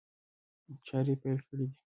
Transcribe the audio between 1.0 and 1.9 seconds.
پيل کړي دي.